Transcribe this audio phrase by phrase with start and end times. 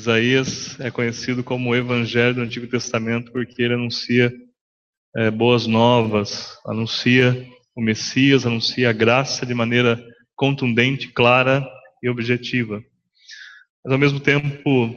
[0.00, 4.32] Isaías é conhecido como o Evangelho do Antigo Testamento porque ele anuncia
[5.14, 7.46] é, boas novas, anuncia
[7.76, 10.02] o Messias, anuncia a graça de maneira
[10.34, 11.68] contundente, clara
[12.02, 12.82] e objetiva.
[13.84, 14.96] Mas, ao mesmo tempo,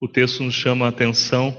[0.00, 1.56] o texto nos chama a atenção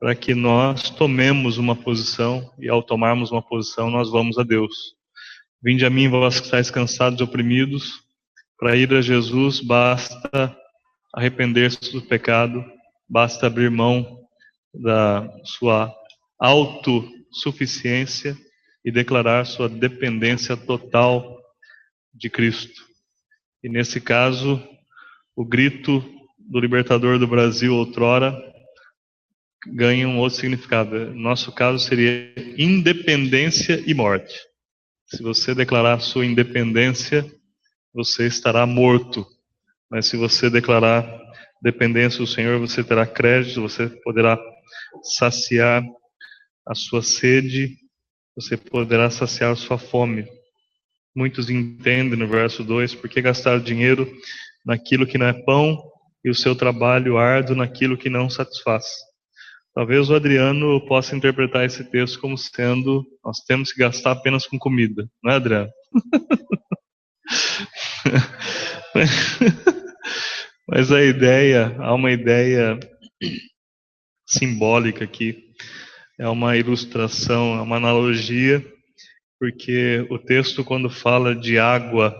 [0.00, 4.96] para que nós tomemos uma posição e, ao tomarmos uma posição, nós vamos a Deus.
[5.62, 8.02] Vinde a mim, vós que estáis cansados e oprimidos,
[8.58, 10.56] para ir a Jesus basta
[11.14, 12.64] arrepender-se do pecado,
[13.08, 14.20] basta abrir mão
[14.74, 15.94] da sua
[16.38, 18.36] autossuficiência
[18.84, 21.38] e declarar sua dependência total
[22.14, 22.86] de Cristo.
[23.62, 24.62] E nesse caso,
[25.34, 26.02] o grito
[26.38, 28.36] do libertador do Brasil outrora
[29.66, 31.06] ganha um outro significado.
[31.06, 34.34] No nosso caso seria independência e morte.
[35.06, 37.24] Se você declarar sua independência,
[37.92, 39.26] você estará morto.
[39.90, 41.06] Mas se você declarar
[41.62, 44.38] dependência do Senhor, você terá crédito, você poderá
[45.02, 45.82] saciar
[46.66, 47.76] a sua sede,
[48.36, 50.26] você poderá saciar a sua fome.
[51.16, 54.08] Muitos entendem no verso 2 por que gastar dinheiro
[54.64, 55.82] naquilo que não é pão
[56.24, 58.84] e o seu trabalho árduo naquilo que não satisfaz.
[59.74, 64.58] Talvez o Adriano possa interpretar esse texto como sendo nós temos que gastar apenas com
[64.58, 65.70] comida, não é, Adriano?
[70.68, 72.78] Mas a ideia, há uma ideia
[74.26, 75.44] simbólica aqui,
[76.18, 78.64] é uma ilustração, é uma analogia,
[79.38, 82.14] porque o texto, quando fala de água,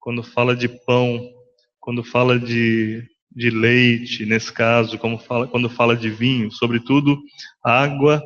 [0.00, 1.20] quando fala de pão,
[1.80, 3.02] quando fala de,
[3.34, 7.18] de leite, nesse caso, como fala, quando fala de vinho, sobretudo
[7.64, 8.22] água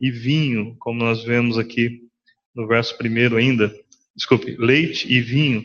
[0.00, 2.00] e vinho, como nós vemos aqui
[2.54, 3.72] no verso primeiro ainda,
[4.14, 5.64] desculpe, leite e vinho,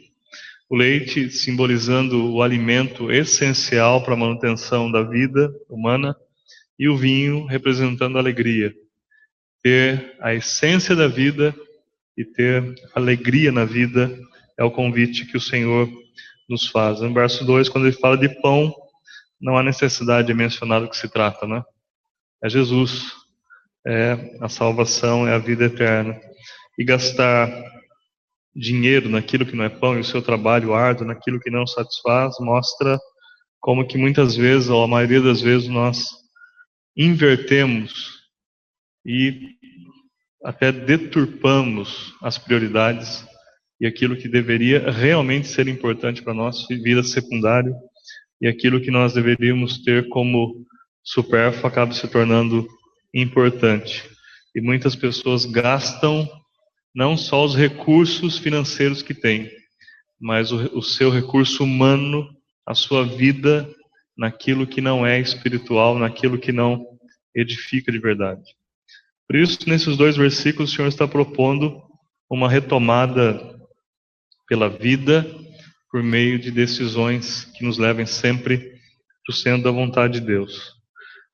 [0.70, 6.16] o leite simbolizando o alimento essencial para a manutenção da vida humana
[6.78, 8.74] e o vinho representando a alegria.
[9.64, 11.56] Ter a essência da vida
[12.18, 14.18] e ter alegria na vida
[14.58, 15.90] é o convite que o Senhor
[16.50, 17.00] nos faz.
[17.02, 18.74] No verso 2, quando ele fala de pão,
[19.40, 21.64] não há necessidade de mencionar do que se trata, né?
[22.44, 23.14] É Jesus,
[23.86, 26.20] é a salvação, é a vida eterna.
[26.78, 27.48] E gastar
[28.58, 32.36] dinheiro naquilo que não é pão e o seu trabalho árduo naquilo que não satisfaz,
[32.40, 33.00] mostra
[33.60, 36.08] como que muitas vezes, ou a maioria das vezes, nós
[36.96, 38.18] invertemos
[39.06, 39.56] e
[40.44, 43.26] até deturpamos as prioridades
[43.80, 47.76] e aquilo que deveria realmente ser importante para nós vira secundário
[48.42, 50.66] e aquilo que nós deveríamos ter como
[51.04, 52.68] supérfluo acaba se tornando
[53.14, 54.04] importante.
[54.56, 56.28] E muitas pessoas gastam
[56.94, 59.52] não só os recursos financeiros que tem,
[60.20, 62.28] mas o, o seu recurso humano,
[62.66, 63.70] a sua vida
[64.18, 66.86] naquilo que não é espiritual, naquilo que não
[67.36, 68.44] edifica de verdade.
[69.28, 71.82] Por isso, nesses dois versículos, o Senhor está propondo
[72.30, 73.58] uma retomada
[74.48, 75.26] pela vida
[75.92, 80.74] por meio de decisões que nos levem sempre para o centro da vontade de Deus.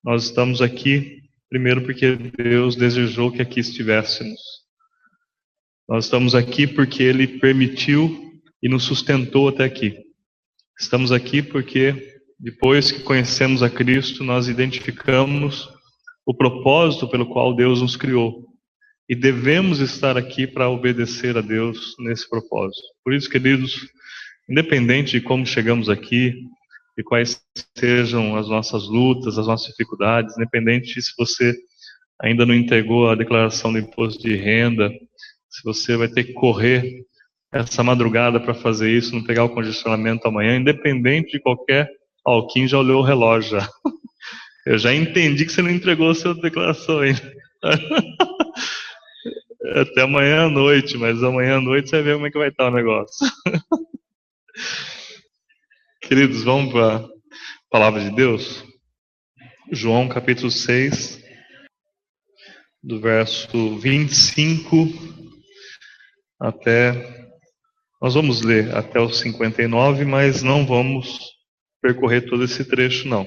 [0.03, 4.39] Nós estamos aqui, primeiro, porque Deus desejou que aqui estivéssemos.
[5.87, 9.97] Nós estamos aqui porque Ele permitiu e nos sustentou até aqui.
[10.79, 15.69] Estamos aqui porque, depois que conhecemos a Cristo, nós identificamos
[16.25, 18.45] o propósito pelo qual Deus nos criou.
[19.09, 22.81] E devemos estar aqui para obedecer a Deus nesse propósito.
[23.03, 23.87] Por isso, queridos,
[24.49, 26.33] independente de como chegamos aqui,
[26.97, 27.41] e quais
[27.77, 31.55] sejam as nossas lutas, as nossas dificuldades, independente se você
[32.21, 34.91] ainda não entregou a declaração do imposto de renda,
[35.53, 37.05] se você vai ter que correr
[37.51, 41.87] essa madrugada para fazer isso, não pegar o congestionamento amanhã, independente de qualquer.
[42.25, 43.69] Ó, o Kim já olhou o relógio já.
[44.65, 47.21] Eu já entendi que você não entregou a sua declaração ainda.
[49.75, 52.69] Até amanhã à noite, mas amanhã à noite você ver como é que vai estar
[52.69, 53.27] o negócio.
[56.01, 57.07] Queridos, vamos para a
[57.69, 58.65] palavra de Deus?
[59.71, 61.21] João capítulo 6,
[62.81, 65.22] do verso 25
[66.43, 67.23] até.
[68.01, 71.17] Nós vamos ler até o 59, mas não vamos
[71.81, 73.25] percorrer todo esse trecho, não.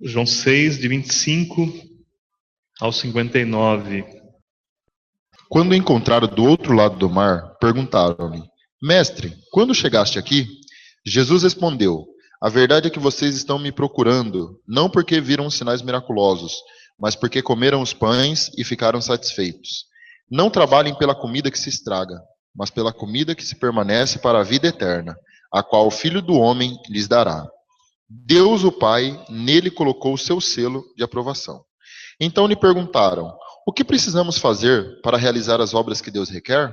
[0.00, 1.72] João 6, de 25
[2.80, 4.04] ao 59.
[5.48, 8.42] Quando encontraram do outro lado do mar, perguntaram-lhe:
[8.82, 10.48] Mestre, quando chegaste aqui?
[11.06, 12.04] Jesus respondeu:
[12.42, 16.54] A verdade é que vocês estão me procurando, não porque viram sinais miraculosos,
[16.98, 19.91] mas porque comeram os pães e ficaram satisfeitos.
[20.32, 22.18] Não trabalhem pela comida que se estraga,
[22.56, 25.14] mas pela comida que se permanece para a vida eterna,
[25.52, 27.46] a qual o Filho do Homem lhes dará.
[28.08, 31.62] Deus, o Pai, nele colocou o seu selo de aprovação.
[32.18, 33.30] Então lhe perguntaram:
[33.66, 36.72] O que precisamos fazer para realizar as obras que Deus requer?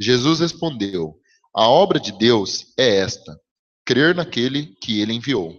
[0.00, 1.14] Jesus respondeu:
[1.54, 3.38] A obra de Deus é esta:
[3.86, 5.54] crer naquele que ele enviou.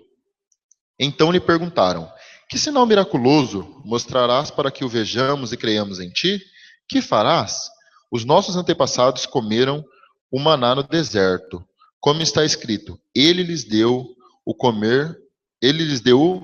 [1.00, 2.12] Então lhe perguntaram:
[2.50, 6.41] Que sinal miraculoso mostrarás para que o vejamos e creiamos em ti?
[6.89, 7.69] Que farás?
[8.12, 9.86] Os nossos antepassados comeram
[10.31, 11.63] o maná no deserto,
[12.00, 14.03] como está escrito: Ele lhes deu
[14.44, 15.15] o comer,
[15.62, 16.41] ele lhes deu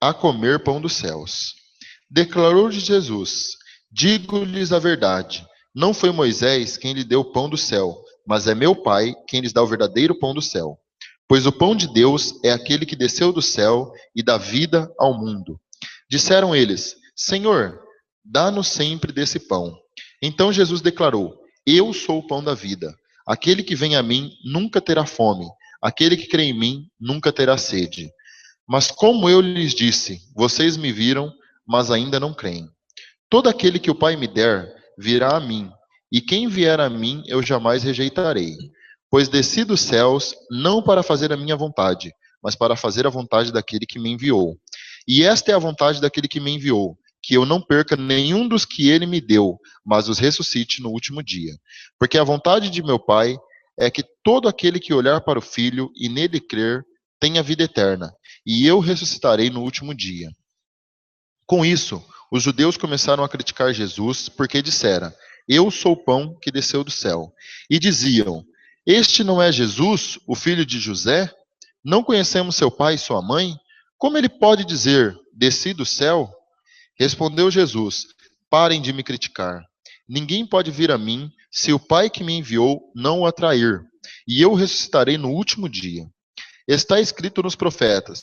[0.00, 1.54] a comer pão dos céus.
[2.10, 3.50] Declarou Jesus:
[3.90, 7.96] Digo-lhes a verdade, não foi Moisés quem lhe deu o pão do céu,
[8.26, 10.76] mas é meu Pai quem lhes dá o verdadeiro pão do céu.
[11.28, 15.16] Pois o pão de Deus é aquele que desceu do céu e dá vida ao
[15.16, 15.60] mundo.
[16.10, 17.80] Disseram eles: Senhor,
[18.24, 19.76] dá-nos sempre desse pão.
[20.22, 22.94] Então Jesus declarou: Eu sou o pão da vida.
[23.26, 25.46] Aquele que vem a mim nunca terá fome.
[25.82, 28.10] Aquele que crê em mim nunca terá sede.
[28.68, 31.32] Mas como eu lhes disse, vocês me viram,
[31.66, 32.68] mas ainda não creem.
[33.28, 35.70] Todo aquele que o Pai me der virá a mim,
[36.12, 38.56] e quem vier a mim eu jamais rejeitarei.
[39.10, 42.12] Pois desci dos céus não para fazer a minha vontade,
[42.42, 44.56] mas para fazer a vontade daquele que me enviou.
[45.06, 48.64] E esta é a vontade daquele que me enviou, que eu não perca nenhum dos
[48.64, 51.52] que ele me deu, mas os ressuscite no último dia.
[51.98, 53.36] Porque a vontade de meu Pai
[53.78, 56.84] é que todo aquele que olhar para o Filho e nele crer
[57.18, 58.10] tenha vida eterna,
[58.46, 60.30] e eu ressuscitarei no último dia.
[61.46, 62.02] Com isso,
[62.32, 65.14] os judeus começaram a criticar Jesus porque dissera:
[65.46, 67.32] Eu sou o pão que desceu do céu.
[67.68, 68.44] E diziam:
[68.86, 71.30] este não é Jesus, o filho de José?
[71.84, 73.54] Não conhecemos seu pai e sua mãe?
[73.98, 76.30] Como ele pode dizer, desci do céu?
[77.00, 78.08] Respondeu Jesus:
[78.50, 79.64] Parem de me criticar.
[80.06, 83.80] Ninguém pode vir a mim se o Pai que me enviou não o atrair,
[84.28, 86.04] e eu ressuscitarei no último dia.
[86.68, 88.22] Está escrito nos profetas: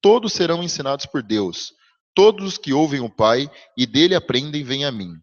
[0.00, 1.72] Todos serão ensinados por Deus.
[2.14, 5.14] Todos os que ouvem o Pai e dele aprendem vêm a mim.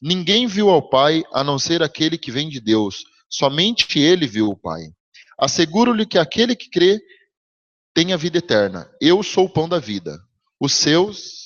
[0.00, 3.04] Ninguém viu ao Pai a não ser aquele que vem de Deus.
[3.28, 4.80] Somente ele viu o Pai.
[5.38, 6.98] Asseguro-lhe que aquele que crê
[7.92, 8.90] tem a vida eterna.
[8.98, 10.18] Eu sou o pão da vida.
[10.58, 11.45] Os seus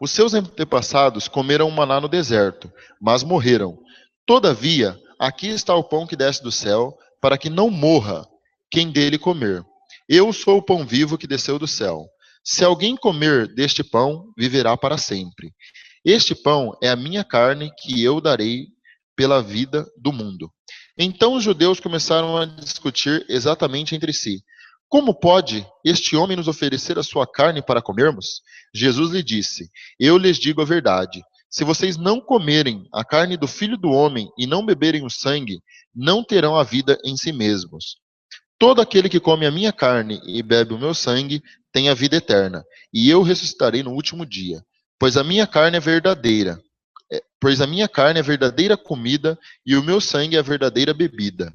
[0.00, 3.78] os seus antepassados comeram maná no deserto, mas morreram.
[4.26, 8.26] Todavia, aqui está o pão que desce do céu, para que não morra
[8.70, 9.64] quem dele comer.
[10.08, 12.06] Eu sou o pão vivo que desceu do céu.
[12.44, 15.52] Se alguém comer deste pão, viverá para sempre.
[16.04, 18.66] Este pão é a minha carne que eu darei
[19.16, 20.48] pela vida do mundo.
[20.96, 24.42] Então os judeus começaram a discutir exatamente entre si:
[24.88, 28.40] Como pode este homem nos oferecer a sua carne para comermos?
[28.74, 31.22] Jesus lhe disse: Eu lhes digo a verdade.
[31.48, 35.60] Se vocês não comerem a carne do filho do homem e não beberem o sangue,
[35.94, 37.96] não terão a vida em si mesmos.
[38.58, 41.42] Todo aquele que come a minha carne e bebe o meu sangue
[41.72, 44.62] tem a vida eterna, e eu ressuscitarei no último dia.
[44.98, 46.58] Pois a minha carne é verdadeira
[47.12, 50.92] é, pois a minha carne é verdadeira comida e o meu sangue é a verdadeira
[50.92, 51.52] bebida.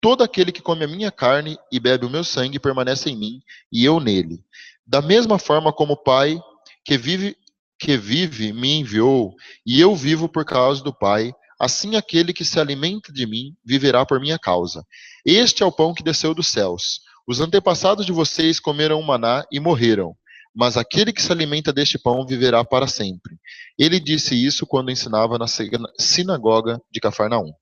[0.00, 3.40] Todo aquele que come a minha carne e bebe o meu sangue permanece em mim
[3.72, 4.44] e eu nele.
[4.86, 6.40] Da mesma forma como o Pai
[6.84, 7.36] que vive
[7.80, 12.58] que vive me enviou e eu vivo por causa do Pai, assim aquele que se
[12.58, 14.84] alimenta de mim viverá por minha causa.
[15.24, 17.00] Este é o pão que desceu dos céus.
[17.26, 20.16] Os antepassados de vocês comeram maná e morreram
[20.58, 23.38] mas aquele que se alimenta deste pão viverá para sempre.
[23.78, 27.52] Ele disse isso quando ensinava na sinagoga de Cafarnaum.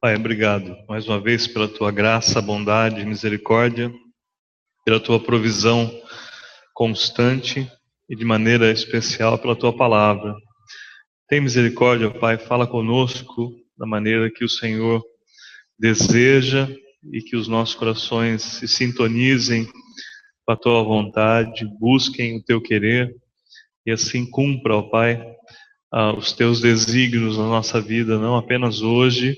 [0.00, 3.92] Pai, obrigado mais uma vez pela tua graça, bondade misericórdia,
[4.84, 5.90] pela tua provisão
[6.72, 7.70] constante
[8.08, 10.34] e de maneira especial pela tua palavra.
[11.28, 15.02] Tem misericórdia, Pai, fala conosco da maneira que o Senhor
[15.78, 16.68] deseja
[17.12, 19.66] e que os nossos corações se sintonizem
[20.44, 23.14] com a tua vontade, busquem o teu querer
[23.86, 25.24] e assim cumpra, ó Pai,
[26.16, 29.36] os teus desígnios na nossa vida, não apenas hoje,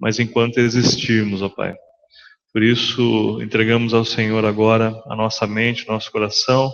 [0.00, 1.76] mas enquanto existirmos, ó Pai.
[2.52, 6.72] Por isso, entregamos ao Senhor agora a nossa mente, nosso coração.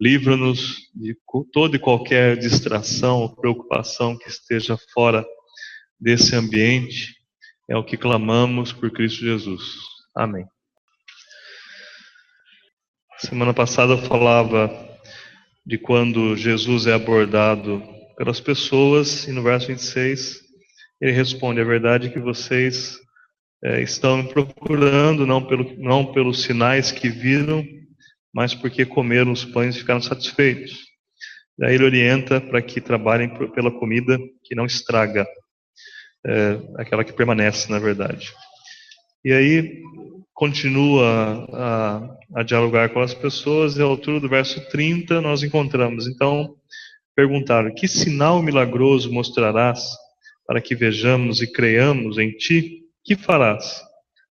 [0.00, 1.16] Livra-nos de
[1.52, 5.24] toda e qualquer distração ou preocupação que esteja fora
[6.00, 7.14] desse ambiente.
[7.68, 9.62] É o que clamamos por Cristo Jesus.
[10.14, 10.46] Amém.
[13.18, 14.70] Semana passada eu falava
[15.64, 17.82] de quando Jesus é abordado
[18.16, 20.45] pelas pessoas, e no verso 26
[21.00, 22.98] ele responde: A verdade é que vocês
[23.64, 27.64] é, estão me procurando não, pelo, não pelos sinais que viram,
[28.32, 30.86] mas porque comeram os pães e ficaram satisfeitos.
[31.58, 35.26] Daí ele orienta para que trabalhem pela comida que não estraga,
[36.26, 38.30] é, aquela que permanece, na verdade.
[39.24, 39.82] E aí
[40.34, 46.06] continua a, a, dialogar com as pessoas, e à altura do verso 30 nós encontramos.
[46.06, 46.54] Então,
[47.14, 49.80] perguntaram: Que sinal milagroso mostrarás
[50.46, 52.82] para que vejamos e creiamos em ti?
[53.04, 53.82] Que farás?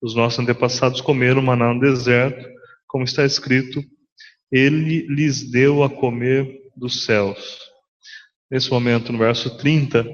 [0.01, 2.49] Os nossos antepassados comeram maná no deserto,
[2.87, 3.83] como está escrito:
[4.51, 7.59] Ele lhes deu a comer dos céus.
[8.51, 10.05] Nesse momento, no verso 30,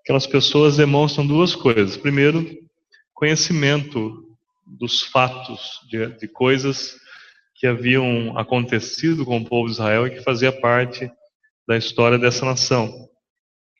[0.00, 1.96] aquelas pessoas demonstram duas coisas.
[1.96, 2.44] Primeiro,
[3.14, 4.24] conhecimento
[4.66, 6.96] dos fatos, de, de coisas
[7.54, 11.10] que haviam acontecido com o povo de Israel e que fazia parte
[11.66, 12.92] da história dessa nação.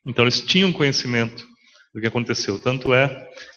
[0.05, 1.45] Então eles tinham conhecimento
[1.97, 2.59] do que aconteceu.
[2.59, 3.07] Tanto é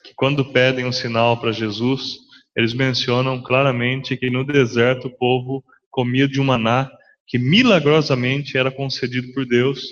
[0.03, 2.17] que quando pedem um sinal para Jesus,
[2.57, 6.91] eles mencionam claramente que no deserto o povo comia de um maná
[7.27, 9.83] que milagrosamente era concedido por Deus.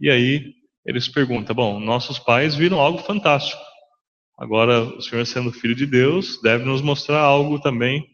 [0.00, 0.54] E aí
[0.86, 3.60] eles perguntam: bom, nossos pais viram algo fantástico.
[4.38, 8.06] Agora, o Senhor, sendo filho de Deus, deve nos mostrar algo também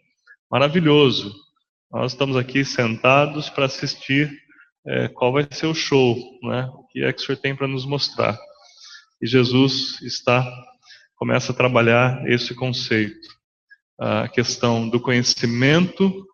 [0.51, 1.33] maravilhoso.
[1.93, 4.33] Nós estamos aqui sentados para assistir
[4.85, 6.69] é, qual vai ser o show, né?
[6.75, 8.37] o que é que o Senhor tem para nos mostrar.
[9.21, 10.47] E Jesus está,
[11.17, 13.29] começa a trabalhar esse conceito,
[13.99, 16.27] a questão do conhecimento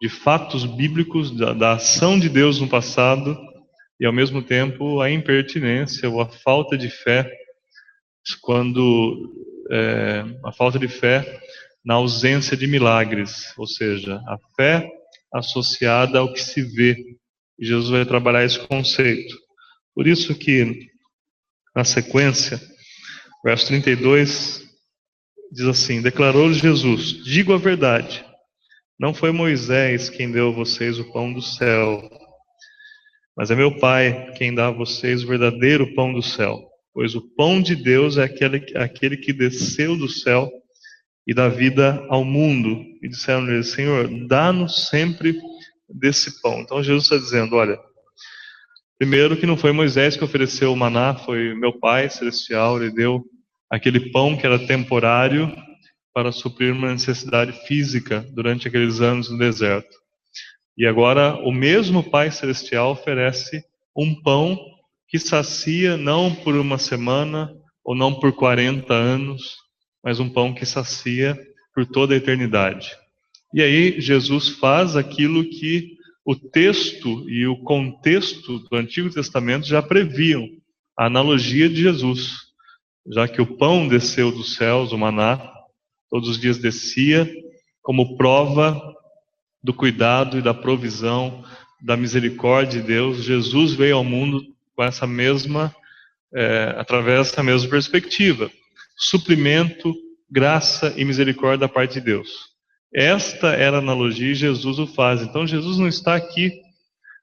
[0.00, 3.36] de fatos bíblicos, da, da ação de Deus no passado,
[4.00, 7.28] e ao mesmo tempo a impertinência ou a falta de fé
[8.40, 9.34] quando
[9.70, 11.40] é, a falta de fé
[11.84, 14.88] na ausência de milagres, ou seja, a fé
[15.32, 16.96] associada ao que se vê.
[17.58, 19.36] E Jesus vai trabalhar esse conceito.
[19.94, 20.88] Por isso que,
[21.78, 22.60] na sequência,
[23.44, 24.64] verso 32
[25.52, 28.24] diz assim: Declarou Jesus: Digo a verdade,
[28.98, 32.02] não foi Moisés quem deu a vocês o pão do céu,
[33.36, 37.22] mas é meu Pai quem dá a vocês o verdadeiro pão do céu pois o
[37.36, 40.50] pão de Deus é aquele, aquele que desceu do céu
[41.24, 42.84] e dá vida ao mundo.
[43.00, 45.38] E disseram-lhe, Senhor, dá-nos sempre
[45.88, 46.58] desse pão.
[46.58, 47.78] Então Jesus está dizendo, olha,
[48.98, 53.24] primeiro que não foi Moisés que ofereceu o maná, foi meu Pai celestial, ele deu
[53.70, 55.54] aquele pão que era temporário
[56.12, 59.96] para suprir uma necessidade física durante aqueles anos no deserto.
[60.76, 63.62] E agora o mesmo Pai celestial oferece
[63.96, 64.58] um pão
[65.08, 67.50] que sacia não por uma semana
[67.84, 69.56] ou não por 40 anos,
[70.02, 71.38] mas um pão que sacia
[71.74, 72.90] por toda a eternidade.
[73.54, 75.97] E aí Jesus faz aquilo que
[76.28, 80.46] o texto e o contexto do Antigo Testamento já previam,
[80.94, 82.32] a analogia de Jesus,
[83.10, 85.40] já que o pão desceu dos céus, o maná,
[86.10, 87.26] todos os dias descia,
[87.80, 88.78] como prova
[89.62, 91.42] do cuidado e da provisão,
[91.80, 94.42] da misericórdia de Deus, Jesus veio ao mundo
[94.76, 95.74] com essa mesma,
[96.34, 98.50] é, através dessa mesma perspectiva.
[98.98, 99.94] Suprimento,
[100.30, 102.28] graça e misericórdia da parte de Deus.
[102.94, 105.22] Esta era a analogia e Jesus o faz.
[105.22, 106.60] Então Jesus não está aqui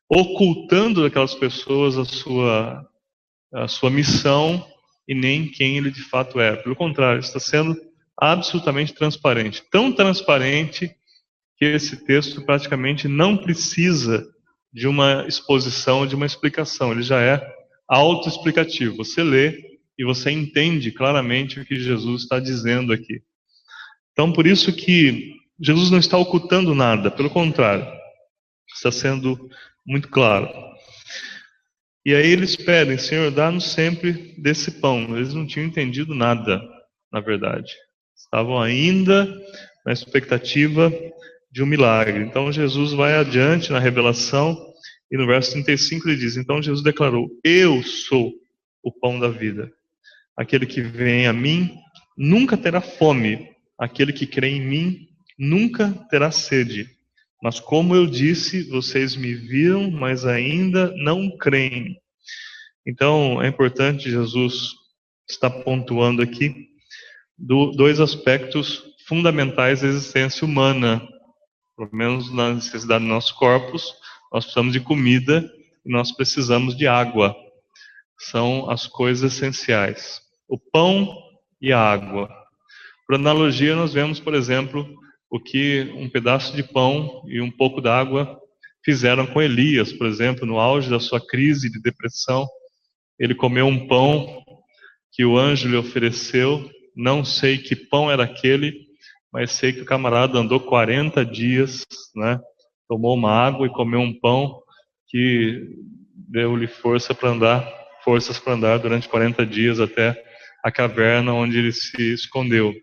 [0.10, 2.88] ocultando daquelas pessoas a sua,
[3.54, 4.66] a sua missão
[5.08, 6.56] e nem quem ele de fato é.
[6.56, 7.76] Pelo contrário, está sendo
[8.18, 9.64] absolutamente transparente.
[9.72, 10.96] Tão transparente
[11.58, 14.28] que esse texto praticamente não precisa
[14.72, 16.92] de uma exposição, de uma explicação.
[16.92, 17.42] Ele já é
[17.88, 18.98] autoexplicativo.
[18.98, 23.22] Você lê e você entende claramente o que Jesus está dizendo aqui.
[24.12, 27.88] Então, por isso que Jesus não está ocultando nada, pelo contrário,
[28.74, 29.50] está sendo
[29.86, 30.50] muito claro.
[32.06, 35.16] E aí eles pedem, Senhor, dá-nos sempre desse pão.
[35.16, 36.62] Eles não tinham entendido nada,
[37.12, 37.74] na verdade.
[38.16, 39.26] Estavam ainda
[39.86, 40.92] na expectativa
[41.52, 42.22] de um milagre.
[42.22, 44.56] Então Jesus vai adiante na revelação
[45.10, 48.34] e no verso 35 ele diz: Então Jesus declarou: Eu sou
[48.84, 49.72] o pão da vida.
[50.38, 51.76] Aquele que vem a mim
[52.18, 56.90] nunca terá fome, aquele que crê em mim nunca terá sede.
[57.42, 62.00] Mas como eu disse, vocês me viram, mas ainda não creem.
[62.86, 64.74] Então é importante Jesus
[65.30, 66.70] estar pontuando aqui
[67.38, 71.02] dois aspectos fundamentais da existência humana
[71.76, 73.94] pelo menos na necessidade dos nossos corpos,
[74.32, 75.52] nós precisamos de comida
[75.86, 77.36] e nós precisamos de água.
[78.18, 80.22] São as coisas essenciais.
[80.48, 81.22] O pão
[81.62, 82.30] e a água.
[83.06, 84.88] Por analogia, nós vemos, por exemplo,
[85.36, 88.40] o que um pedaço de pão e um pouco d'água
[88.86, 92.48] fizeram com Elias, por exemplo, no auge da sua crise de depressão.
[93.20, 94.42] Ele comeu um pão
[95.12, 98.80] que o anjo lhe ofereceu, não sei que pão era aquele,
[99.30, 101.84] mas sei que o camarada andou 40 dias,
[102.16, 102.40] né?
[102.88, 104.62] Tomou uma água e comeu um pão
[105.10, 105.68] que
[106.16, 107.70] deu-lhe força para andar,
[108.06, 110.16] forças para andar durante 40 dias até
[110.64, 112.74] a caverna onde ele se escondeu.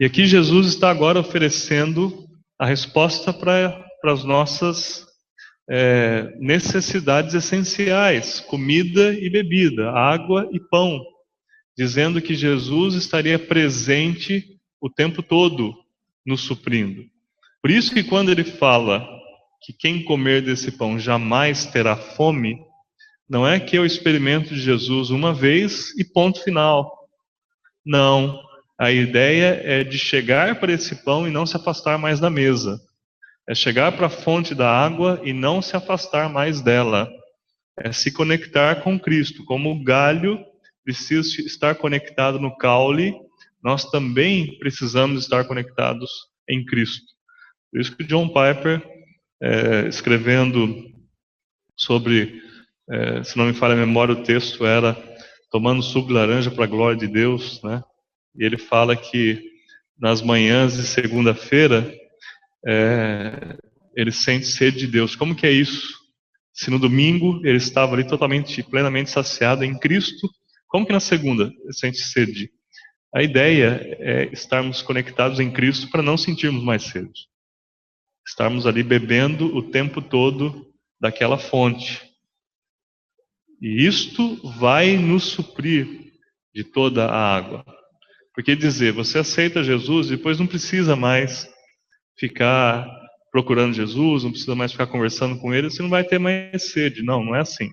[0.00, 5.06] E aqui Jesus está agora oferecendo a resposta para as nossas
[5.70, 11.00] é, necessidades essenciais: comida e bebida, água e pão,
[11.76, 15.74] dizendo que Jesus estaria presente o tempo todo
[16.26, 17.04] nos suprindo.
[17.62, 19.06] Por isso que quando ele fala
[19.62, 22.58] que quem comer desse pão jamais terá fome,
[23.28, 27.08] não é que eu experimento de Jesus uma vez e ponto final.
[27.84, 28.42] Não.
[28.78, 32.80] A ideia é de chegar para esse pão e não se afastar mais da mesa.
[33.48, 37.08] É chegar para a fonte da água e não se afastar mais dela.
[37.78, 39.44] É se conectar com Cristo.
[39.44, 40.44] Como o galho
[40.84, 43.14] precisa estar conectado no caule,
[43.62, 46.10] nós também precisamos estar conectados
[46.48, 47.06] em Cristo.
[47.70, 48.82] Por isso que John Piper,
[49.42, 50.90] é, escrevendo
[51.76, 52.42] sobre,
[52.90, 54.96] é, se não me falha a memória, o texto era
[55.50, 57.82] tomando suco de laranja para a glória de Deus, né?
[58.36, 59.42] E ele fala que
[59.98, 61.92] nas manhãs de segunda-feira
[62.66, 63.56] é,
[63.94, 65.14] ele sente sede de Deus.
[65.14, 65.94] Como que é isso?
[66.52, 70.28] Se no domingo ele estava ali totalmente, plenamente saciado em Cristo,
[70.68, 72.50] como que na segunda ele sente sede?
[73.14, 77.28] A ideia é estarmos conectados em Cristo para não sentirmos mais sede.
[78.26, 82.02] Estarmos ali bebendo o tempo todo daquela fonte.
[83.60, 86.12] E isto vai nos suprir
[86.52, 87.64] de toda a água.
[88.34, 91.48] Porque dizer, você aceita Jesus, depois não precisa mais
[92.18, 92.84] ficar
[93.30, 97.02] procurando Jesus, não precisa mais ficar conversando com ele, você não vai ter mais sede.
[97.02, 97.70] Não, não é assim.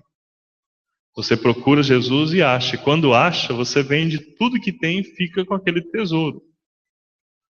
[1.14, 2.76] Você procura Jesus e acha.
[2.76, 6.42] E quando acha, você vende tudo que tem e fica com aquele tesouro.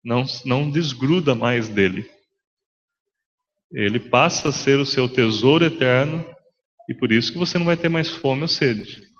[0.03, 2.09] Não, não desgruda mais dele.
[3.71, 6.25] Ele passa a ser o seu tesouro eterno
[6.89, 9.10] e por isso que você não vai ter mais fome ou sede.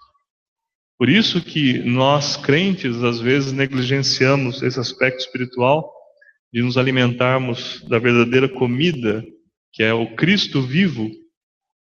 [1.02, 5.92] Por isso que nós crentes às vezes negligenciamos esse aspecto espiritual
[6.54, 9.26] de nos alimentarmos da verdadeira comida,
[9.74, 11.10] que é o Cristo vivo,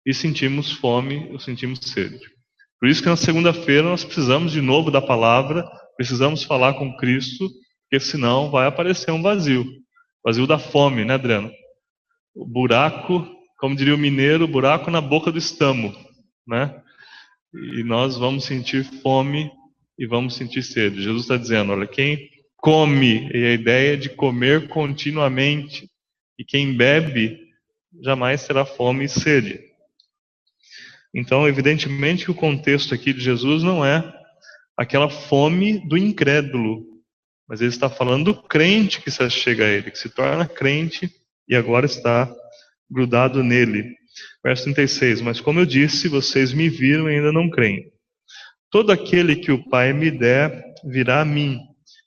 [0.06, 2.18] e sentimos fome ou sentimos sede.
[2.80, 7.50] Por isso que na segunda-feira nós precisamos de novo da palavra, precisamos falar com Cristo,
[7.90, 9.66] porque senão vai aparecer um vazio.
[10.24, 11.52] Vazio da fome, né, Adriano?
[12.34, 13.28] O buraco,
[13.58, 15.94] como diria o mineiro, buraco na boca do estamo,
[16.48, 16.82] né?
[17.54, 19.52] E nós vamos sentir fome
[19.98, 21.02] e vamos sentir sede.
[21.02, 25.90] Jesus está dizendo, olha, quem come, e a ideia é de comer continuamente,
[26.38, 27.40] e quem bebe
[28.02, 29.60] jamais terá fome e sede.
[31.14, 34.14] Então, evidentemente que o contexto aqui de Jesus não é
[34.78, 36.86] aquela fome do incrédulo,
[37.48, 41.12] mas ele está falando do crente que se chega a ele, que se torna crente
[41.48, 42.32] e agora está
[42.90, 43.99] grudado nele.
[44.44, 47.92] Verso 36: Mas como eu disse, vocês me viram e ainda não creem.
[48.72, 51.60] Todo aquele que o Pai me der virá a mim,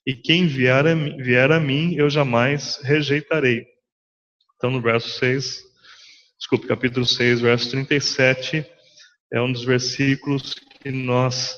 [0.06, 3.66] e quem vier a, vier a mim eu jamais rejeitarei.
[4.56, 5.60] Então, no verso 6,
[6.38, 8.64] desculpe, capítulo 6, verso 37,
[9.32, 11.56] é um dos versículos que nós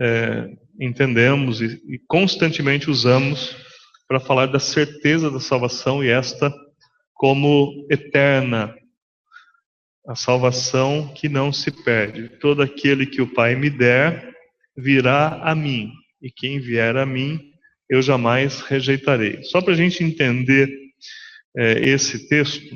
[0.00, 0.48] é,
[0.80, 3.56] entendemos e, e constantemente usamos
[4.08, 6.52] para falar da certeza da salvação e esta
[7.14, 8.74] como eterna.
[10.06, 12.28] A salvação que não se perde.
[12.40, 14.32] Todo aquele que o Pai me der
[14.76, 17.52] virá a mim, e quem vier a mim
[17.88, 19.42] eu jamais rejeitarei.
[19.44, 20.68] Só para a gente entender
[21.56, 22.74] é, esse texto,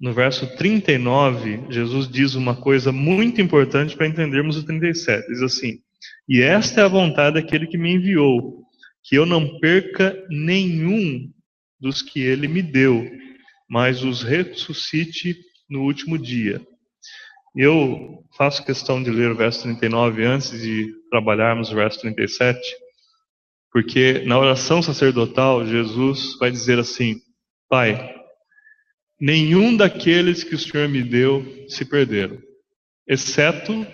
[0.00, 5.26] no verso 39, Jesus diz uma coisa muito importante para entendermos o 37.
[5.28, 5.78] Diz assim:
[6.28, 8.64] E esta é a vontade daquele que me enviou,
[9.04, 11.30] que eu não perca nenhum
[11.80, 13.08] dos que ele me deu,
[13.68, 15.36] mas os ressuscite
[15.68, 16.60] no último dia.
[17.54, 22.58] Eu faço questão de ler o verso 39 antes de trabalharmos o verso 37
[23.76, 27.20] porque na oração sacerdotal, Jesus vai dizer assim:
[27.68, 28.10] Pai,
[29.20, 32.40] nenhum daqueles que o Senhor me deu se perderam,
[33.06, 33.86] exceto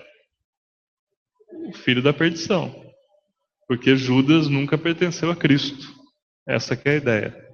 [1.67, 2.73] o filho da perdição.
[3.67, 5.93] Porque Judas nunca pertenceu a Cristo.
[6.47, 7.49] Essa é a ideia.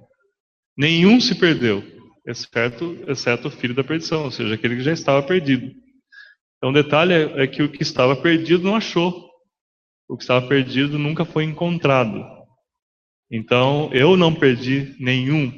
[0.77, 1.83] Nenhum se perdeu,
[2.29, 5.73] exceto, exceto o filho da perdição, ou seja, aquele que já estava perdido.
[6.57, 9.29] Então, o detalhe é, é que o que estava perdido não achou
[10.09, 12.25] o que estava perdido nunca foi encontrado.
[13.31, 15.53] Então, eu não perdi nenhum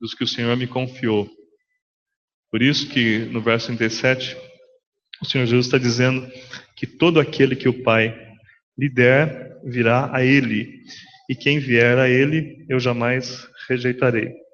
[0.00, 1.28] dos que o Senhor me confiou.
[2.48, 4.36] Por isso que no verso 37,
[5.20, 6.24] o Senhor Jesus está dizendo
[6.76, 8.16] que todo aquele que o Pai
[8.78, 10.82] lhe der virá a Ele,
[11.28, 14.45] e quem vier a Ele eu jamais rejeitarei.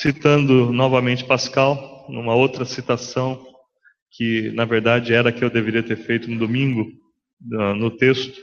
[0.00, 3.46] Citando novamente Pascal, numa outra citação,
[4.10, 6.90] que na verdade era que eu deveria ter feito no domingo,
[7.40, 8.40] no texto,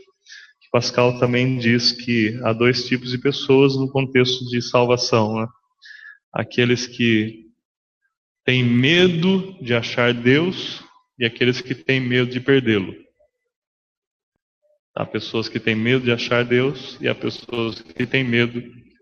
[0.72, 5.41] Pascal também diz que há dois tipos de pessoas no contexto de salvação.
[5.41, 5.48] Né?
[6.32, 7.48] Aqueles que
[8.46, 10.84] têm medo de achar Deus
[11.17, 12.93] e aqueles que têm medo de perdê-lo.
[14.93, 18.62] Há pessoas que têm medo de achar Deus e há pessoas que têm medo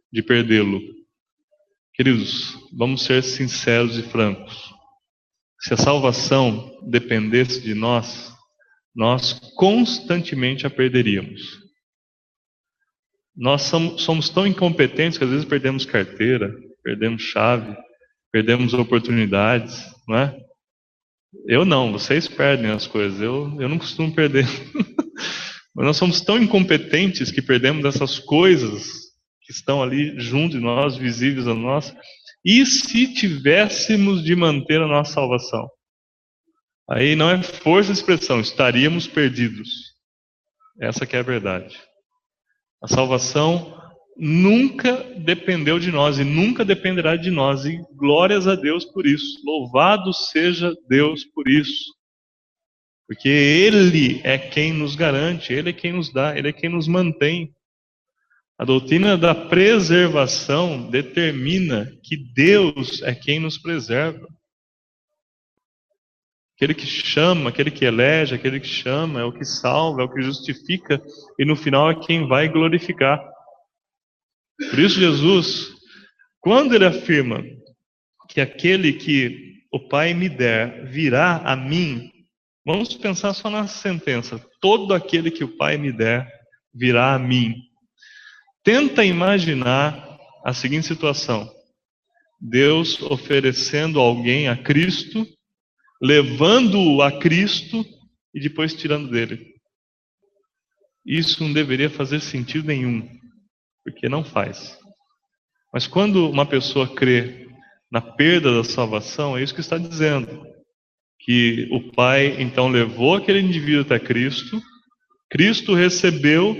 [0.09, 0.94] de perdê-lo.
[1.95, 4.69] Queridos, vamos ser sinceros e francos.
[5.61, 8.33] Se a salvação dependesse de nós,
[8.93, 11.41] nós constantemente a perderíamos.
[13.33, 16.53] Nós somos, tão incompetentes que às vezes perdemos carteira,
[16.83, 17.73] perdemos chave,
[18.29, 20.37] perdemos oportunidades, não é?
[21.47, 24.45] Eu não, vocês perdem as coisas, eu, eu não costumo perder.
[25.73, 29.04] Mas nós somos tão incompetentes que perdemos essas coisas
[29.45, 31.95] que estão ali junto de nós, visíveis a nós.
[32.43, 35.69] E se tivéssemos de manter a nossa salvação?
[36.89, 39.69] Aí não é força de expressão, estaríamos perdidos.
[40.79, 41.79] Essa que é a verdade.
[42.81, 43.75] A salvação
[44.17, 47.65] nunca dependeu de nós e nunca dependerá de nós.
[47.65, 49.39] E glórias a Deus por isso.
[49.43, 51.93] Louvado seja Deus por isso.
[53.07, 56.87] Porque Ele é quem nos garante, Ele é quem nos dá, Ele é quem nos
[56.87, 57.53] mantém.
[58.57, 64.25] A doutrina da preservação determina que Deus é quem nos preserva.
[66.55, 70.13] Aquele que chama, aquele que elege, aquele que chama, é o que salva, é o
[70.13, 71.01] que justifica,
[71.37, 73.21] e no final é quem vai glorificar.
[74.69, 75.75] Por isso, Jesus,
[76.39, 77.43] quando ele afirma
[78.29, 82.09] que aquele que o Pai me der virá a mim,
[82.65, 86.25] vamos pensar só na sentença: todo aquele que o Pai me der
[86.73, 87.53] virá a mim.
[88.65, 91.49] Tenta imaginar a seguinte situação:
[92.41, 95.25] Deus oferecendo alguém a Cristo
[96.01, 97.85] levando-o a Cristo
[98.33, 99.55] e depois tirando dele.
[101.05, 103.07] Isso não deveria fazer sentido nenhum,
[103.83, 104.77] porque não faz.
[105.73, 107.47] Mas quando uma pessoa crê
[107.91, 110.45] na perda da salvação, é isso que está dizendo.
[111.19, 114.61] Que o Pai então levou aquele indivíduo até Cristo,
[115.29, 116.55] Cristo recebeu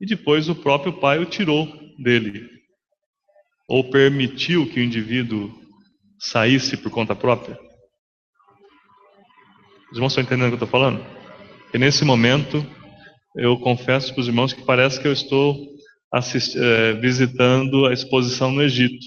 [0.00, 1.66] e depois o próprio Pai o tirou
[1.98, 2.48] dele.
[3.68, 5.52] Ou permitiu que o indivíduo
[6.18, 7.58] saísse por conta própria.
[9.90, 11.04] Os irmãos estão entendendo o que eu estou falando?
[11.74, 12.64] E nesse momento,
[13.36, 15.56] eu confesso para os irmãos que parece que eu estou
[16.12, 19.04] é, visitando a exposição no Egito.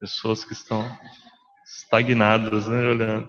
[0.00, 0.84] Pessoas que estão
[1.66, 3.28] estagnadas, né, olhando.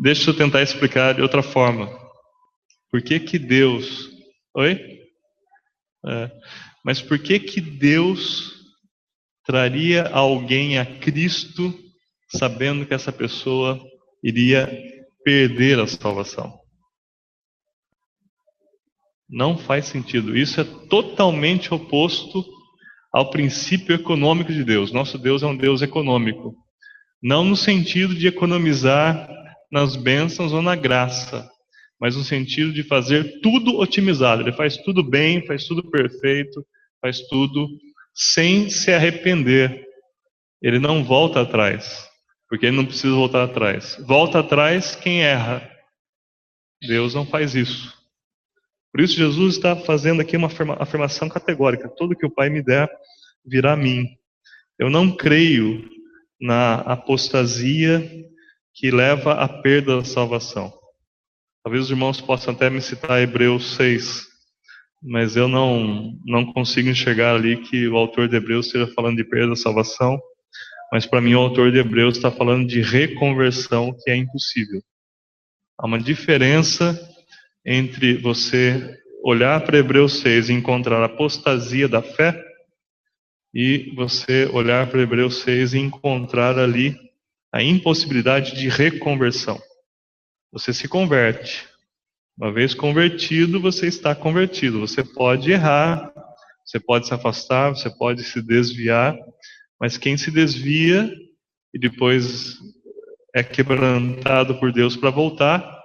[0.00, 1.88] Deixa eu tentar explicar de outra forma.
[2.90, 4.08] Por que que Deus...
[4.54, 4.97] Oi?
[6.06, 6.30] É.
[6.84, 8.58] Mas por que que Deus
[9.48, 11.74] traria alguém a Cristo
[12.30, 13.82] sabendo que essa pessoa
[14.22, 14.68] iria
[15.24, 16.58] perder a salvação.
[19.28, 20.36] Não faz sentido.
[20.36, 22.44] Isso é totalmente oposto
[23.12, 24.92] ao princípio econômico de Deus.
[24.92, 26.54] Nosso Deus é um Deus econômico.
[27.22, 29.28] Não no sentido de economizar
[29.72, 31.50] nas bênçãos ou na graça,
[32.00, 34.42] mas no sentido de fazer tudo otimizado.
[34.42, 36.64] Ele faz tudo bem, faz tudo perfeito,
[37.00, 37.68] faz tudo
[38.14, 39.86] sem se arrepender.
[40.62, 42.08] Ele não volta atrás
[42.48, 43.96] porque ele não precisa voltar atrás.
[44.06, 45.70] Volta atrás quem erra.
[46.86, 47.92] Deus não faz isso.
[48.90, 52.88] Por isso, Jesus está fazendo aqui uma afirmação categórica: tudo que o Pai me der
[53.44, 54.06] virá a mim.
[54.78, 55.88] Eu não creio
[56.40, 58.00] na apostasia
[58.72, 60.72] que leva à perda da salvação.
[61.68, 64.26] Talvez os irmãos possam até me citar Hebreus 6,
[65.02, 69.24] mas eu não, não consigo enxergar ali que o autor de Hebreus esteja falando de
[69.24, 70.18] perda da salvação
[70.90, 74.80] mas para mim o autor de Hebreus está falando de reconversão que é impossível.
[75.76, 76.98] Há uma diferença
[77.66, 82.42] entre você olhar para Hebreus 6 e encontrar a apostasia da fé
[83.52, 86.96] e você olhar para Hebreus 6 e encontrar ali
[87.52, 89.60] a impossibilidade de reconversão.
[90.52, 91.68] Você se converte.
[92.36, 94.80] Uma vez convertido, você está convertido.
[94.80, 96.12] Você pode errar,
[96.64, 99.16] você pode se afastar, você pode se desviar,
[99.80, 101.10] mas quem se desvia
[101.72, 102.56] e depois
[103.34, 105.78] é quebrantado por Deus para voltar,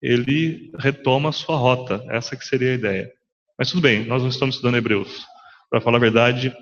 [0.00, 2.04] ele retoma a sua rota.
[2.08, 3.12] Essa que seria a ideia.
[3.58, 5.26] Mas tudo bem, nós não estamos estudando Hebreus.
[5.70, 6.54] Para falar a verdade,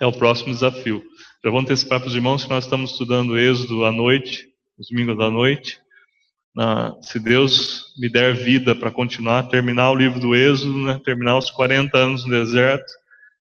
[0.00, 1.02] é o próximo desafio.
[1.44, 5.18] Já vou antecipar para os irmãos que nós estamos estudando Êxodo à noite, os domingos
[5.18, 5.81] da noite.
[7.02, 11.50] Se Deus me der vida para continuar, terminar o livro do Êxodo, né, terminar os
[11.50, 12.92] 40 anos no deserto,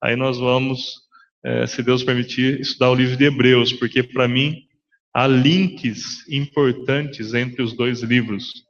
[0.01, 1.03] aí nós vamos
[1.45, 4.63] é, se Deus permitir, estudar o livro de Hebreus, porque para mim
[5.13, 8.65] há links importantes entre os dois livros.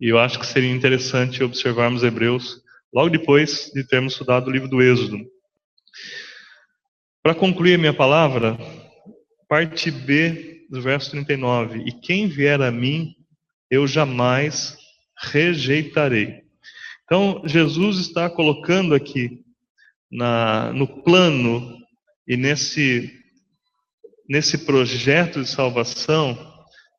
[0.00, 4.68] E eu acho que seria interessante observarmos Hebreus logo depois de termos estudado o livro
[4.68, 5.18] do Êxodo.
[7.22, 8.58] Para concluir a minha palavra,
[9.48, 13.14] parte B do verso 39: E quem vier a mim,
[13.72, 14.76] eu jamais
[15.32, 16.42] rejeitarei.
[17.04, 19.42] Então, Jesus está colocando aqui
[20.10, 21.78] na, no plano
[22.28, 23.10] e nesse,
[24.28, 26.36] nesse projeto de salvação,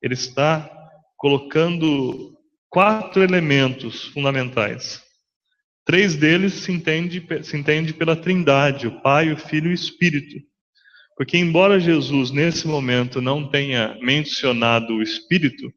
[0.01, 0.67] ele está
[1.15, 2.35] colocando
[2.71, 4.99] quatro elementos fundamentais.
[5.85, 10.41] Três deles se entende, se entende pela trindade, o Pai, o Filho e o Espírito.
[11.15, 15.71] Porque embora Jesus nesse momento não tenha mencionado o Espírito,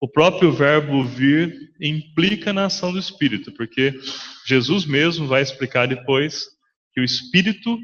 [0.00, 3.98] o próprio verbo vir implica na ação do Espírito, porque
[4.46, 6.46] Jesus mesmo vai explicar depois
[6.92, 7.78] que o Espírito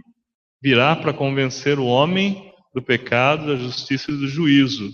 [0.62, 4.92] virá para convencer o homem do pecado, da justiça e do juízo.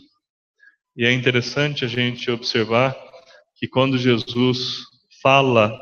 [0.96, 2.96] E é interessante a gente observar
[3.56, 4.84] que quando Jesus
[5.22, 5.78] fala,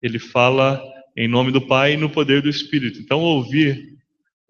[0.00, 0.82] ele fala
[1.16, 3.00] em nome do Pai e no poder do Espírito.
[3.00, 3.92] Então, ouvir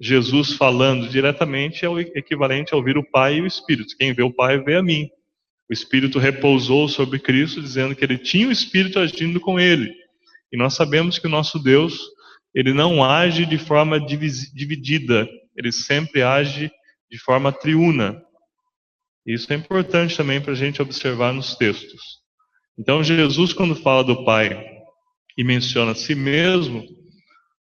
[0.01, 3.97] Jesus falando diretamente é o equivalente a ouvir o Pai e o Espírito.
[3.97, 5.09] Quem vê o Pai vê a mim.
[5.68, 9.92] O Espírito repousou sobre Cristo, dizendo que ele tinha o Espírito agindo com ele.
[10.53, 11.98] E nós sabemos que o nosso Deus,
[12.55, 16.70] ele não age de forma dividida, ele sempre age
[17.11, 18.20] de forma triuna.
[19.27, 22.20] Isso é importante também para a gente observar nos textos.
[22.79, 24.68] Então, Jesus, quando fala do Pai
[25.37, 26.85] e menciona a si mesmo,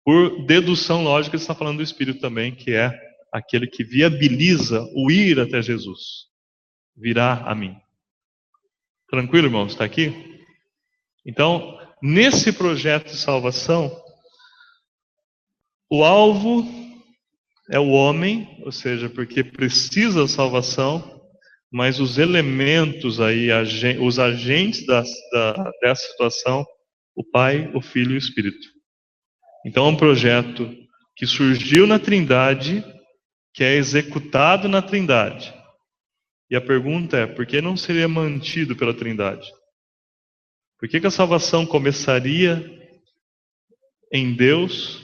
[0.04, 2.92] por dedução lógica, ele está falando do Espírito também, que é
[3.32, 6.26] aquele que viabiliza o ir até Jesus,
[6.96, 7.74] virá a mim.
[9.14, 9.70] Tranquilo, irmãos?
[9.70, 10.42] Está aqui?
[11.24, 13.96] Então, nesse projeto de salvação,
[15.88, 16.66] o alvo
[17.70, 21.24] é o homem, ou seja, porque precisa da salvação,
[21.70, 23.50] mas os elementos aí,
[24.00, 26.66] os agentes da, da, dessa situação,
[27.14, 28.66] o Pai, o Filho e o Espírito.
[29.64, 30.68] Então, é um projeto
[31.14, 32.84] que surgiu na Trindade,
[33.52, 35.54] que é executado na Trindade.
[36.50, 39.50] E a pergunta é: por que não seria mantido pela Trindade?
[40.78, 42.62] Por que, que a salvação começaria
[44.12, 45.02] em Deus,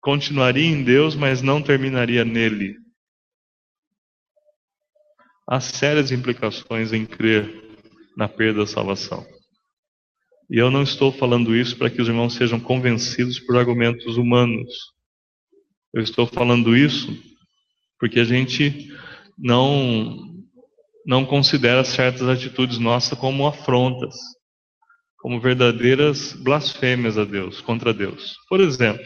[0.00, 2.76] continuaria em Deus, mas não terminaria nele?
[5.48, 7.62] Há sérias implicações em crer
[8.16, 9.26] na perda da salvação.
[10.50, 14.72] E eu não estou falando isso para que os irmãos sejam convencidos por argumentos humanos.
[15.92, 17.08] Eu estou falando isso
[17.98, 18.90] porque a gente
[19.38, 20.32] não
[21.06, 24.14] não considera certas atitudes nossas como afrontas,
[25.18, 28.34] como verdadeiras blasfêmias a Deus, contra Deus.
[28.48, 29.04] Por exemplo,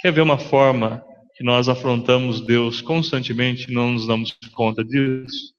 [0.00, 1.00] quer ver uma forma
[1.36, 5.54] que nós afrontamos Deus constantemente e não nos damos conta disso?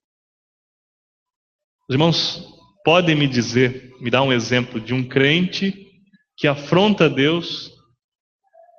[1.90, 2.46] Os irmãos
[2.84, 5.92] podem me dizer, me dar um exemplo de um crente
[6.36, 7.73] que afronta Deus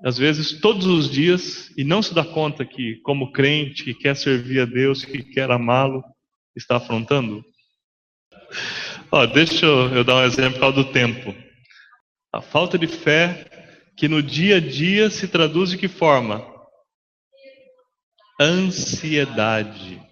[0.03, 4.17] às vezes todos os dias, e não se dá conta que, como crente, que quer
[4.17, 6.03] servir a Deus, que quer amá-lo,
[6.57, 7.45] está afrontando?
[9.11, 11.35] Ó, deixa eu, eu dar um exemplo do tempo.
[12.33, 13.49] A falta de fé
[13.97, 16.45] que no dia a dia se traduz de que forma?
[18.41, 20.03] Ansiedade.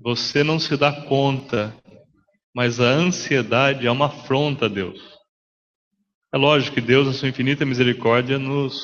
[0.00, 1.74] Você não se dá conta,
[2.54, 5.13] mas a ansiedade é uma afronta a Deus.
[6.34, 8.76] É lógico que Deus, na sua infinita misericórdia, nos,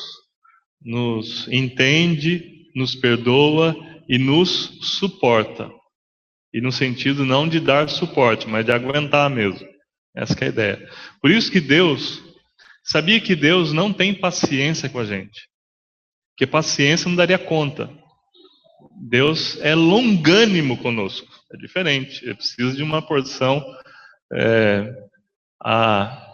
[0.80, 3.74] nos entende, nos perdoa
[4.08, 5.68] e nos suporta.
[6.54, 9.66] E no sentido não de dar suporte, mas de aguentar mesmo.
[10.14, 10.90] Essa é a ideia.
[11.20, 12.22] Por isso que Deus,
[12.84, 15.48] sabia que Deus não tem paciência com a gente.
[16.30, 17.90] Porque paciência não daria conta.
[19.08, 21.26] Deus é longânimo conosco.
[21.52, 22.24] É diferente.
[22.24, 23.60] Ele precisa de uma porção
[24.32, 24.88] é,
[25.60, 26.29] a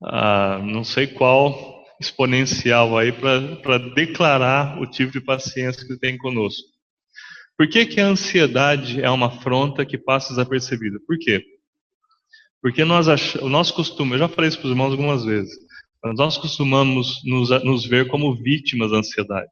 [0.00, 6.66] não sei qual exponencial aí para declarar o tipo de paciência que tem conosco.
[7.56, 10.98] Por que, que a ansiedade é uma afronta que passa desapercebida?
[11.06, 11.44] Por quê?
[12.62, 13.36] Porque nós ach...
[13.42, 15.52] o nosso costume, eu já falei isso para os irmãos algumas vezes,
[16.02, 19.50] nós costumamos nos, nos ver como vítimas da ansiedade.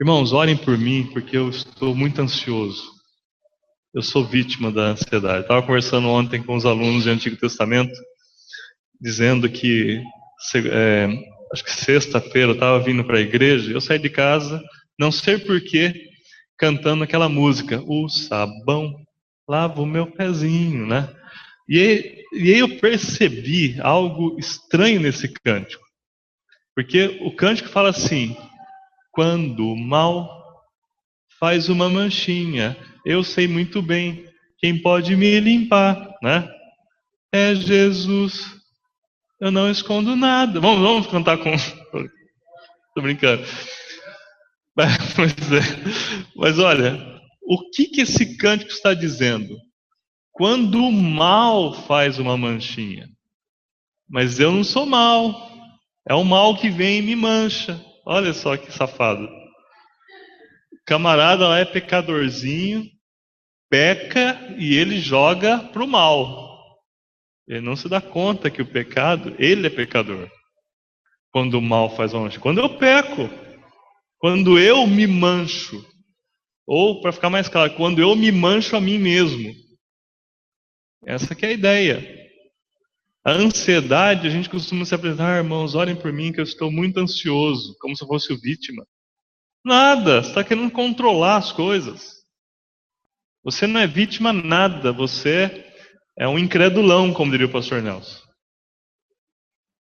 [0.00, 2.92] Irmãos, orem por mim, porque eu estou muito ansioso.
[3.94, 5.42] Eu sou vítima da ansiedade.
[5.42, 7.92] Estava conversando ontem com os alunos do Antigo Testamento
[9.00, 10.02] dizendo que
[10.54, 11.08] é,
[11.52, 14.62] acho que sexta-feira eu estava vindo para a igreja, eu saí de casa,
[14.98, 16.08] não sei porquê,
[16.56, 18.94] cantando aquela música, o sabão
[19.48, 21.08] lava o meu pezinho, né?
[21.68, 25.84] E aí, e aí eu percebi algo estranho nesse cântico,
[26.74, 28.36] porque o cântico fala assim:
[29.12, 30.38] quando o mal
[31.38, 34.26] faz uma manchinha, eu sei muito bem
[34.58, 36.48] quem pode me limpar, né?
[37.32, 38.57] É Jesus
[39.40, 40.60] Eu não escondo nada.
[40.60, 41.52] Vamos, vamos cantar com.
[42.94, 43.44] Tô brincando.
[44.76, 44.96] Mas,
[45.52, 45.60] é,
[46.36, 49.56] mas olha, o que, que esse cântico está dizendo?
[50.32, 53.08] Quando o mal faz uma manchinha.
[54.08, 55.50] Mas eu não sou mal.
[56.08, 57.84] É o mal que vem e me mancha.
[58.06, 59.28] Olha só que safado.
[60.86, 62.88] camarada lá é pecadorzinho,
[63.68, 66.47] peca e ele joga para o mal.
[67.48, 70.30] Ele não se dá conta que o pecado, ele é pecador.
[71.32, 72.38] Quando o mal faz mancha.
[72.38, 73.30] Quando eu peco,
[74.18, 75.82] quando eu me mancho,
[76.66, 79.54] ou para ficar mais claro, quando eu me mancho a mim mesmo.
[81.06, 82.18] Essa é a ideia.
[83.24, 86.70] A ansiedade, a gente costuma se apresentar, ah, irmãos, orem por mim que eu estou
[86.70, 88.86] muito ansioso, como se eu fosse o vítima.
[89.64, 92.18] Nada, você está querendo controlar as coisas.
[93.42, 95.67] Você não é vítima nada, você
[96.18, 98.26] é um incredulão, como diria o pastor Nelson.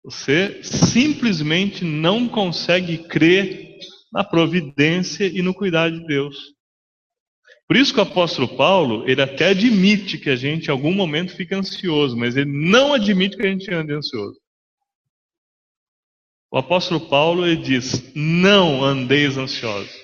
[0.04, 3.78] Você simplesmente não consegue crer
[4.12, 6.36] na providência e no cuidado de Deus.
[7.66, 11.36] Por isso que o apóstolo Paulo, ele até admite que a gente em algum momento
[11.36, 14.38] fica ansioso, mas ele não admite que a gente ande ansioso.
[16.50, 19.94] O apóstolo Paulo ele diz: "Não andeis ansiosos".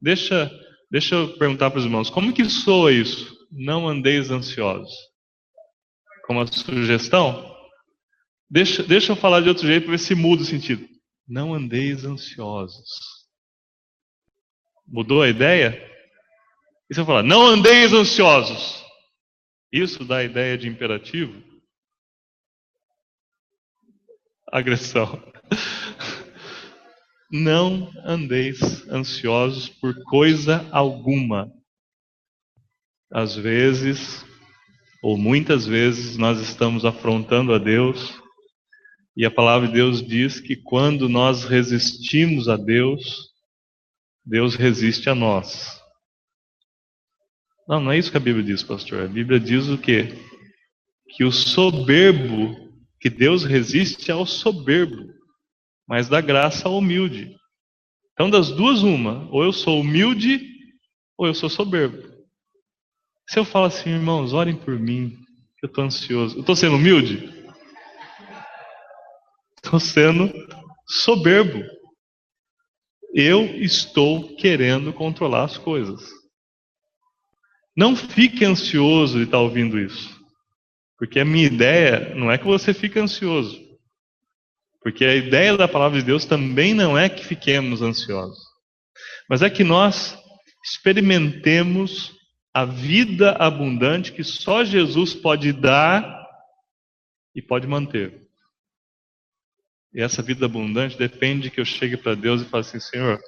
[0.00, 0.50] Deixa,
[0.90, 3.36] deixa eu perguntar para os irmãos, como que soa isso?
[3.52, 5.13] Não andeis ansiosos.
[6.26, 7.54] Como sugestão?
[8.48, 10.86] Deixa, deixa eu falar de outro jeito para ver se muda o sentido.
[11.26, 12.88] Não andeis ansiosos.
[14.86, 15.90] Mudou a ideia?
[16.88, 18.84] E se eu falar, não andeis ansiosos,
[19.72, 21.42] isso dá a ideia de imperativo?
[24.52, 25.20] Agressão.
[27.32, 31.52] Não andeis ansiosos por coisa alguma.
[33.10, 34.24] Às vezes,
[35.04, 38.18] ou muitas vezes, nós estamos afrontando a Deus,
[39.14, 43.30] e a palavra de Deus diz que quando nós resistimos a Deus,
[44.24, 45.78] Deus resiste a nós.
[47.68, 49.02] Não, não é isso que a Bíblia diz, pastor.
[49.02, 50.08] A Bíblia diz o quê?
[51.10, 52.56] Que o soberbo,
[52.98, 55.12] que Deus resiste ao soberbo,
[55.86, 57.36] mas dá graça ao humilde.
[58.14, 59.28] Então, das duas, uma.
[59.30, 60.40] Ou eu sou humilde,
[61.18, 62.13] ou eu sou soberbo.
[63.28, 65.18] Se eu falo assim, irmãos, orem por mim,
[65.62, 66.36] eu estou ansioso.
[66.36, 67.32] Eu estou sendo humilde?
[69.64, 70.30] Estou sendo
[70.86, 71.64] soberbo.
[73.14, 76.02] Eu estou querendo controlar as coisas.
[77.76, 80.14] Não fique ansioso de estar ouvindo isso.
[80.98, 83.58] Porque a minha ideia não é que você fique ansioso.
[84.82, 88.38] Porque a ideia da palavra de Deus também não é que fiquemos ansiosos.
[89.28, 90.16] Mas é que nós
[90.62, 92.12] experimentemos
[92.54, 96.24] a vida abundante que só Jesus pode dar
[97.34, 98.28] e pode manter.
[99.92, 103.20] E essa vida abundante depende que eu chegue para Deus e fale assim: Senhor,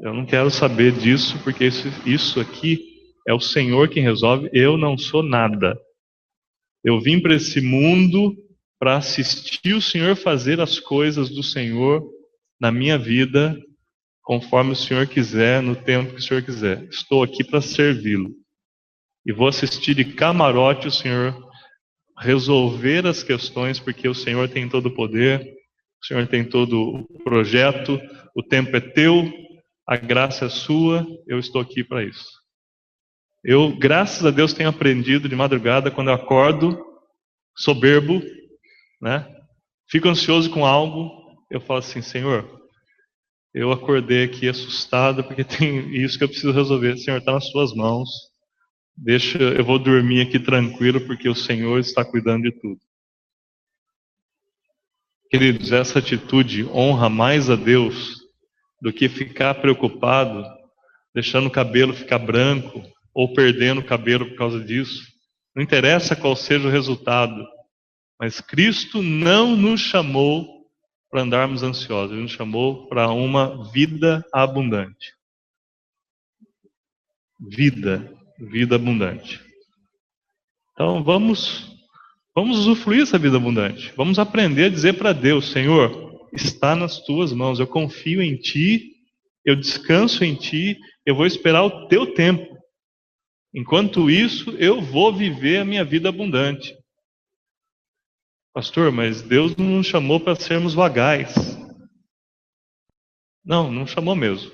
[0.00, 2.94] eu não quero saber disso, porque isso, isso aqui
[3.26, 5.78] é o Senhor quem resolve, eu não sou nada.
[6.82, 8.36] Eu vim para esse mundo
[8.78, 12.06] para assistir o Senhor fazer as coisas do Senhor
[12.60, 13.58] na minha vida,
[14.24, 16.82] conforme o Senhor quiser, no tempo que o Senhor quiser.
[16.84, 18.30] Estou aqui para servi-lo.
[19.24, 21.38] E vou assistir de camarote o Senhor
[22.18, 25.40] resolver as questões, porque o Senhor tem todo o poder,
[26.02, 28.00] o Senhor tem todo o projeto,
[28.34, 29.30] o tempo é teu,
[29.86, 32.42] a graça é sua, eu estou aqui para isso.
[33.42, 36.82] Eu, graças a Deus, tenho aprendido de madrugada, quando eu acordo,
[37.54, 38.22] soberbo,
[39.02, 39.30] né?
[39.90, 41.10] Fico ansioso com algo,
[41.50, 42.63] eu falo assim, Senhor,
[43.54, 46.98] eu acordei aqui assustado porque tem isso que eu preciso resolver.
[46.98, 48.10] Senhor, está nas suas mãos.
[48.96, 52.80] Deixa, eu vou dormir aqui tranquilo porque o Senhor está cuidando de tudo.
[55.30, 58.22] Queridos, essa atitude honra mais a Deus
[58.80, 60.44] do que ficar preocupado,
[61.14, 65.02] deixando o cabelo ficar branco ou perdendo o cabelo por causa disso.
[65.54, 67.44] Não interessa qual seja o resultado,
[68.20, 70.53] mas Cristo não nos chamou
[71.14, 75.14] para andarmos ansiosos, Ele nos chamou para uma vida abundante.
[77.38, 79.40] Vida, vida abundante.
[80.72, 81.72] Então vamos
[82.34, 83.92] vamos usufruir essa vida abundante.
[83.96, 87.60] Vamos aprender a dizer para Deus, Senhor, está nas tuas mãos.
[87.60, 88.96] Eu confio em ti,
[89.44, 92.58] eu descanso em ti, eu vou esperar o teu tempo.
[93.54, 96.76] Enquanto isso, eu vou viver a minha vida abundante.
[98.54, 101.34] Pastor, mas Deus não nos chamou para sermos vagais.
[103.44, 104.52] Não, não chamou mesmo.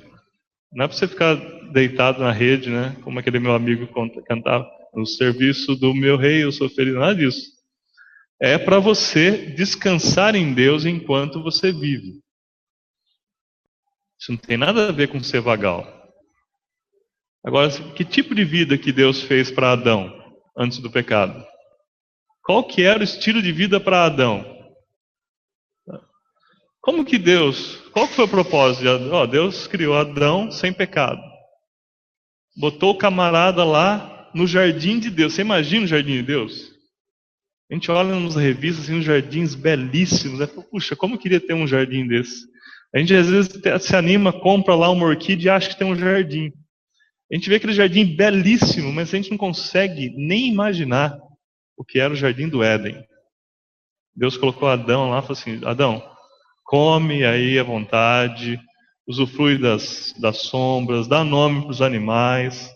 [0.72, 1.34] Não é para você ficar
[1.70, 2.96] deitado na rede, né?
[3.04, 3.86] Como aquele meu amigo
[4.26, 6.94] cantava, no serviço do meu rei eu sou feliz.
[6.94, 7.52] Nada disso.
[8.40, 12.22] é para você descansar em Deus enquanto você vive.
[14.18, 15.86] Isso não tem nada a ver com ser vagal.
[17.44, 20.10] Agora, que tipo de vida que Deus fez para Adão
[20.56, 21.49] antes do pecado?
[22.42, 24.44] Qual que era o estilo de vida para Adão?
[26.80, 29.22] Como que Deus, qual que foi o propósito de Adão?
[29.22, 31.20] Oh, Deus criou Adão sem pecado.
[32.56, 35.34] Botou o camarada lá no jardim de Deus.
[35.34, 36.70] Você imagina o jardim de Deus?
[37.70, 40.40] A gente olha nas revistas, assim, uns jardins belíssimos.
[40.40, 40.46] Né?
[40.46, 42.46] Puxa, como eu queria ter um jardim desse?
[42.94, 45.94] A gente às vezes se anima, compra lá uma orquídea e acha que tem um
[45.94, 46.52] jardim.
[47.30, 51.16] A gente vê aquele jardim belíssimo, mas a gente não consegue nem imaginar
[51.80, 53.02] o que era o jardim do Éden.
[54.14, 56.02] Deus colocou Adão lá e falou assim: Adão,
[56.62, 58.60] come aí à vontade,
[59.08, 62.70] usufrui das, das sombras, dá nome para os animais,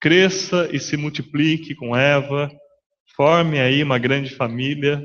[0.00, 2.48] cresça e se multiplique com Eva,
[3.16, 5.04] forme aí uma grande família.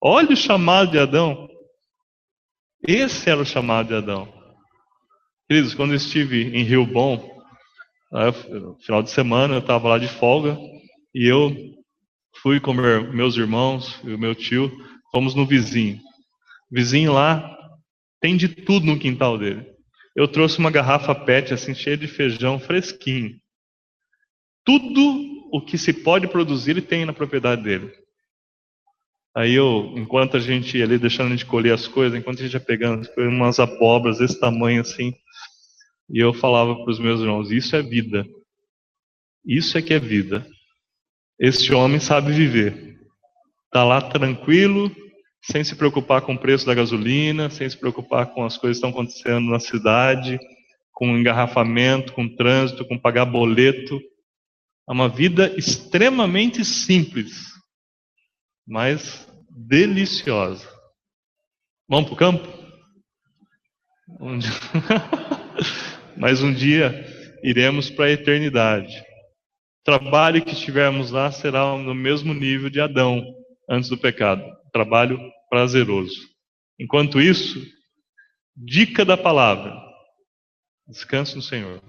[0.00, 1.48] Olha o chamado de Adão.
[2.86, 4.32] Esse era o chamado de Adão.
[5.48, 7.42] Queridos, quando eu estive em Rio Bom,
[8.86, 10.56] final de semana, eu estava lá de folga
[11.12, 11.76] e eu
[12.42, 14.70] fui com meus irmãos e o meu tio,
[15.10, 15.98] fomos no vizinho.
[16.70, 17.56] O vizinho lá
[18.20, 19.66] tem de tudo no quintal dele.
[20.14, 23.38] Eu trouxe uma garrafa PET assim cheia de feijão fresquinho.
[24.64, 27.92] Tudo o que se pode produzir ele tem na propriedade dele.
[29.34, 32.54] Aí eu, enquanto a gente ia ali deixando de colher as coisas, enquanto a gente
[32.54, 35.14] ia pegando umas abóboras desse tamanho assim,
[36.10, 38.26] e eu falava para os meus irmãos: Isso é vida.
[39.44, 40.44] Isso é que é vida.
[41.38, 42.98] Este homem sabe viver.
[43.66, 44.90] Está lá tranquilo,
[45.42, 48.86] sem se preocupar com o preço da gasolina, sem se preocupar com as coisas que
[48.86, 50.38] estão acontecendo na cidade,
[50.92, 54.00] com engarrafamento, com trânsito, com pagar boleto.
[54.88, 57.52] É uma vida extremamente simples,
[58.66, 60.68] mas deliciosa.
[61.88, 62.58] Vamos para o campo?
[64.20, 64.50] Um dia...
[66.18, 67.06] Mas um dia
[67.44, 69.04] iremos para a eternidade.
[69.88, 73.24] Trabalho que estivermos lá será no mesmo nível de Adão
[73.66, 74.44] antes do pecado.
[74.70, 75.18] Trabalho
[75.48, 76.28] prazeroso.
[76.78, 77.66] Enquanto isso,
[78.54, 79.74] dica da palavra:
[80.86, 81.82] descanse no Senhor.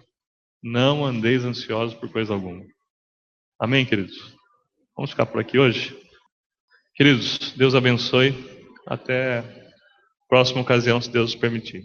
[0.64, 2.64] Não andeis ansiosos por coisa alguma.
[3.60, 4.34] Amém, queridos?
[4.96, 5.94] Vamos ficar por aqui hoje?
[6.96, 8.34] Queridos, Deus abençoe.
[8.88, 9.44] Até a
[10.30, 11.84] próxima ocasião, se Deus permitir.